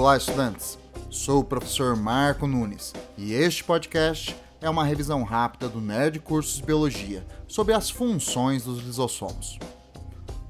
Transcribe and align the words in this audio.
Olá, 0.00 0.16
estudantes! 0.16 0.78
Sou 1.10 1.40
o 1.40 1.44
professor 1.44 1.94
Marco 1.94 2.46
Nunes 2.46 2.94
e 3.18 3.34
este 3.34 3.62
podcast 3.62 4.34
é 4.58 4.70
uma 4.70 4.82
revisão 4.82 5.22
rápida 5.24 5.68
do 5.68 5.78
Nerd 5.78 6.20
Cursos 6.20 6.58
Biologia 6.58 7.22
sobre 7.46 7.74
as 7.74 7.90
funções 7.90 8.64
dos 8.64 8.82
lisossomos. 8.82 9.58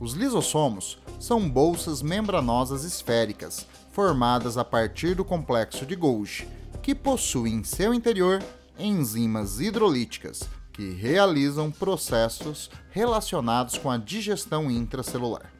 Os 0.00 0.14
lisossomos 0.14 0.98
são 1.20 1.48
bolsas 1.48 2.02
membranosas 2.02 2.82
esféricas 2.82 3.64
formadas 3.92 4.58
a 4.58 4.64
partir 4.64 5.14
do 5.14 5.24
complexo 5.24 5.86
de 5.86 5.94
Golgi, 5.94 6.48
que 6.82 6.92
possuem 6.92 7.54
em 7.54 7.62
seu 7.62 7.94
interior 7.94 8.42
enzimas 8.76 9.60
hidrolíticas 9.60 10.40
que 10.72 10.90
realizam 10.90 11.70
processos 11.70 12.68
relacionados 12.90 13.78
com 13.78 13.92
a 13.92 13.96
digestão 13.96 14.68
intracelular. 14.68 15.55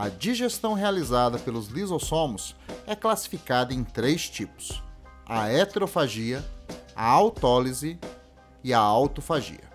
A 0.00 0.08
digestão 0.08 0.74
realizada 0.74 1.40
pelos 1.40 1.66
lisossomos 1.66 2.54
é 2.86 2.94
classificada 2.94 3.74
em 3.74 3.82
três 3.82 4.30
tipos: 4.30 4.80
a 5.26 5.48
heterofagia, 5.48 6.44
a 6.94 7.04
autólise 7.04 7.98
e 8.62 8.72
a 8.72 8.78
autofagia. 8.78 9.68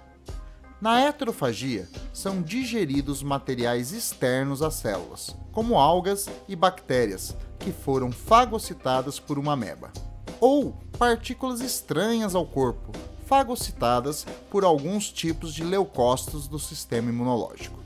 Na 0.80 1.02
heterofagia, 1.02 1.90
são 2.14 2.42
digeridos 2.42 3.22
materiais 3.22 3.92
externos 3.92 4.62
às 4.62 4.76
células, 4.76 5.36
como 5.52 5.78
algas 5.78 6.30
e 6.48 6.56
bactérias, 6.56 7.36
que 7.60 7.74
foram 7.74 8.10
fagocitadas 8.10 9.20
por 9.20 9.38
uma 9.38 9.54
ameba, 9.54 9.92
ou 10.40 10.72
partículas 10.98 11.60
estranhas 11.60 12.34
ao 12.34 12.46
corpo, 12.46 12.94
fagocitadas 13.26 14.26
por 14.50 14.64
alguns 14.64 15.12
tipos 15.12 15.54
de 15.54 15.66
leucócitos 15.66 16.48
do 16.48 16.58
sistema 16.58 17.10
imunológico. 17.10 17.83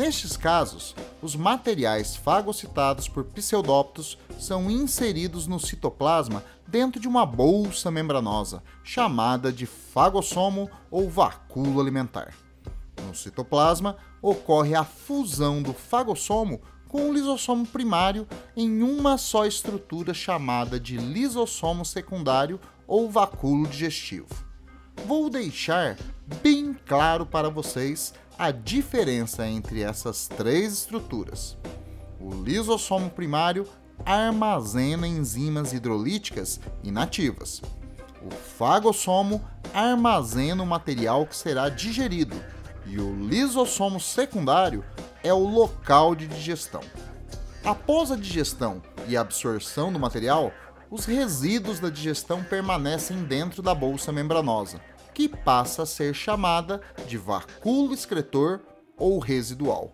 Nestes 0.00 0.34
casos, 0.34 0.96
os 1.20 1.36
materiais 1.36 2.16
fagocitados 2.16 3.06
por 3.06 3.22
pseudóptos 3.22 4.16
são 4.38 4.70
inseridos 4.70 5.46
no 5.46 5.60
citoplasma 5.60 6.42
dentro 6.66 6.98
de 6.98 7.06
uma 7.06 7.26
bolsa 7.26 7.90
membranosa, 7.90 8.62
chamada 8.82 9.52
de 9.52 9.66
fagossomo 9.66 10.70
ou 10.90 11.10
vacúolo 11.10 11.78
alimentar. 11.78 12.32
No 13.06 13.14
citoplasma, 13.14 13.98
ocorre 14.22 14.74
a 14.74 14.84
fusão 14.84 15.60
do 15.62 15.74
fagossomo 15.74 16.62
com 16.88 17.10
o 17.10 17.12
lisossomo 17.12 17.66
primário 17.66 18.26
em 18.56 18.82
uma 18.82 19.18
só 19.18 19.44
estrutura 19.44 20.14
chamada 20.14 20.80
de 20.80 20.96
lisossomo 20.96 21.84
secundário 21.84 22.58
ou 22.86 23.10
vacúolo 23.10 23.68
digestivo 23.68 24.50
vou 25.06 25.30
deixar 25.30 25.96
bem 26.42 26.74
claro 26.86 27.26
para 27.26 27.48
vocês 27.48 28.14
a 28.40 28.50
diferença 28.50 29.46
entre 29.46 29.82
essas 29.82 30.26
três 30.26 30.72
estruturas. 30.72 31.58
O 32.18 32.32
lisossomo 32.32 33.10
primário 33.10 33.68
armazena 34.02 35.06
enzimas 35.06 35.74
hidrolíticas 35.74 36.58
inativas. 36.82 37.60
O 38.22 38.30
fagossomo 38.30 39.44
armazena 39.74 40.62
o 40.62 40.66
material 40.66 41.26
que 41.26 41.36
será 41.36 41.68
digerido 41.68 42.34
e 42.86 42.98
o 42.98 43.14
lisossomo 43.14 44.00
secundário 44.00 44.82
é 45.22 45.34
o 45.34 45.46
local 45.46 46.14
de 46.14 46.26
digestão. 46.26 46.80
Após 47.62 48.10
a 48.10 48.16
digestão 48.16 48.80
e 49.06 49.18
absorção 49.18 49.92
do 49.92 50.00
material, 50.00 50.50
os 50.90 51.04
resíduos 51.04 51.78
da 51.78 51.90
digestão 51.90 52.42
permanecem 52.42 53.22
dentro 53.22 53.60
da 53.60 53.74
bolsa 53.74 54.10
membranosa, 54.10 54.80
que 55.20 55.28
passa 55.28 55.82
a 55.82 55.86
ser 55.86 56.14
chamada 56.14 56.80
de 57.06 57.18
vacúolo 57.18 57.92
excretor 57.92 58.62
ou 58.96 59.18
residual. 59.18 59.92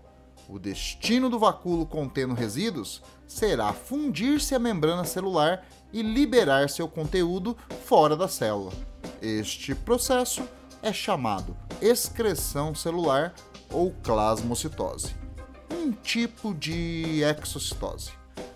O 0.49 0.57
destino 0.57 1.29
do 1.29 1.37
vacúolo 1.37 1.85
contendo 1.85 2.33
resíduos 2.33 3.03
será 3.27 3.73
fundir-se 3.73 4.55
à 4.55 4.59
membrana 4.61 5.05
celular 5.05 5.67
e 5.93 6.01
liberar 6.01 6.71
seu 6.71 6.87
conteúdo 6.87 7.57
fora 7.85 8.17
da 8.17 8.29
célula. 8.29 8.71
Este 9.21 9.75
processo 9.75 10.45
é 10.81 10.93
chamado 10.93 11.57
excreção 11.83 12.73
celular 12.73 13.35
ou 13.73 13.91
plasmocitose, 13.91 15.13
um 15.73 15.91
tipo 15.91 16.55
de 16.55 17.23
exocitose. 17.25 18.13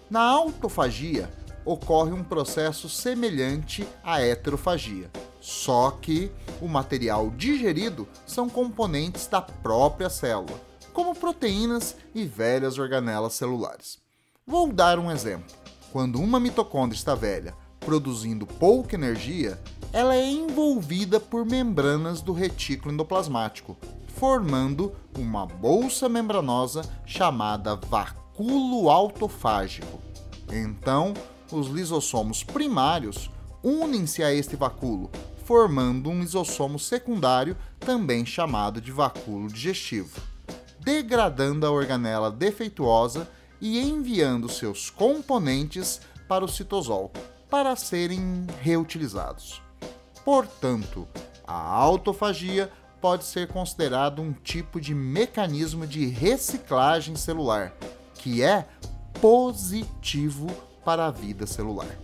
Na 0.09 0.23
autofagia, 0.23 1.29
ocorre 1.65 2.13
um 2.13 2.23
processo 2.23 2.89
semelhante 2.89 3.85
à 4.05 4.23
heterofagia, 4.23 5.11
só 5.41 5.91
que 5.91 6.31
o 6.61 6.69
material 6.69 7.31
digerido 7.31 8.07
são 8.27 8.49
componentes 8.49 9.27
da 9.27 9.41
própria 9.41 10.11
célula, 10.11 10.61
como 10.93 11.15
proteínas 11.15 11.97
e 12.15 12.25
velhas 12.25 12.79
organelas 12.79 13.33
celulares. 13.33 13.99
Vou 14.47 14.73
dar 14.73 14.99
um 14.99 15.11
exemplo. 15.11 15.55
Quando 15.93 16.21
uma 16.21 16.39
mitocôndria 16.39 16.99
está 16.99 17.15
velha, 17.15 17.55
produzindo 17.81 18.47
pouca 18.47 18.95
energia, 18.95 19.59
ela 19.93 20.15
é 20.15 20.31
envolvida 20.31 21.19
por 21.19 21.45
membranas 21.45 22.21
do 22.21 22.33
retículo 22.33 22.93
endoplasmático, 22.93 23.77
formando 24.15 24.93
uma 25.19 25.47
bolsa 25.47 26.09
membranosa 26.09 26.83
chamada 27.07 27.75
vacúolo 27.75 28.91
autofágico. 28.91 30.01
Então, 30.53 31.15
os 31.51 31.69
lisossomos 31.69 32.45
primários 32.45 33.31
unem-se 33.63 34.23
a 34.23 34.33
este 34.33 34.57
vacúolo, 34.57 35.11
formando 35.51 36.09
um 36.09 36.21
lisossomo 36.21 36.79
secundário, 36.79 37.57
também 37.81 38.25
chamado 38.25 38.81
de 38.81 38.93
vacúolo 38.93 39.49
digestivo, 39.49 40.23
degradando 40.79 41.67
a 41.67 41.71
organela 41.73 42.31
defeituosa 42.31 43.29
e 43.61 43.81
enviando 43.81 44.49
seus 44.49 44.91
componentes 44.91 46.01
para 46.29 46.45
o 46.45 46.49
citosol 46.49 47.11
para 47.51 47.75
serem 47.75 48.47
reutilizados. 48.63 49.61
Portanto, 50.25 51.09
a 51.45 51.61
autofagia 51.61 52.71
pode 53.01 53.25
ser 53.25 53.49
considerado 53.49 54.23
um 54.23 54.33
tipo 54.33 54.81
de 54.81 54.95
mecanismo 54.95 55.85
de 55.85 56.07
reciclagem 56.07 57.17
celular, 57.17 57.75
que 58.15 58.41
é 58.41 58.69
positivo 59.21 60.47
para 60.85 61.07
a 61.07 61.11
vida 61.11 61.45
celular. 61.45 61.99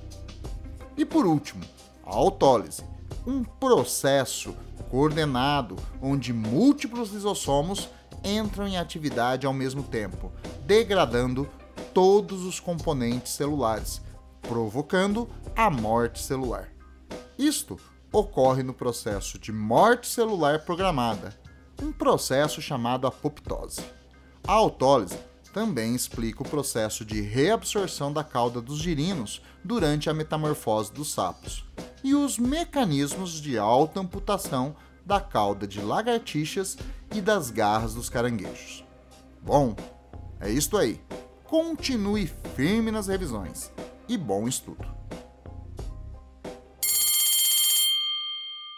E 0.97 1.05
por 1.05 1.25
último, 1.25 1.65
a 2.05 2.13
autólise, 2.13 2.96
um 3.26 3.42
processo 3.42 4.54
coordenado 4.88 5.76
onde 6.00 6.32
múltiplos 6.32 7.10
lisossomos 7.10 7.88
entram 8.22 8.69
em 8.69 8.78
atividade 8.78 9.47
ao 9.47 9.53
mesmo 9.53 9.82
tempo, 9.82 10.32
degradando 10.64 11.48
todos 11.92 12.44
os 12.44 12.60
componentes 12.60 13.32
celulares, 13.32 14.00
provocando 14.42 15.28
a 15.56 15.69
morte 15.69 16.22
celular. 16.22 16.69
Isto 17.36 17.78
ocorre 18.12 18.62
no 18.62 18.72
processo 18.72 19.38
de 19.38 19.50
morte 19.50 20.06
celular 20.06 20.60
programada, 20.60 21.38
um 21.82 21.92
processo 21.92 22.62
chamado 22.62 23.06
apoptose. 23.06 23.82
A 24.47 24.53
autólise 24.53 25.19
também 25.53 25.94
explica 25.94 26.42
o 26.42 26.48
processo 26.48 27.04
de 27.04 27.20
reabsorção 27.20 28.12
da 28.12 28.22
cauda 28.22 28.60
dos 28.60 28.78
girinos 28.78 29.42
durante 29.65 30.09
a 30.09 30.15
metamorfose 30.15 30.92
dos 30.92 31.12
sapos 31.12 31.65
e 32.06 32.15
os 32.15 32.39
mecanismos 32.39 33.41
de 33.41 33.59
alta 33.59 33.99
amputação 33.99 34.77
da 35.05 35.21
cauda 35.21 35.67
de 35.67 35.81
lagartixas 35.81 36.78
e 37.12 37.21
das 37.21 37.50
garras 37.50 37.94
dos 37.94 38.09
caranguejos. 38.09 38.84
Bom, 39.43 39.75
é 40.39 40.49
isto 40.49 40.77
aí. 40.77 41.00
Continue 41.43 42.31
firme 42.55 42.93
nas 42.93 43.09
revisões 43.09 43.72
e 44.09 44.16
bom 44.16 44.47
estudo! 44.47 44.96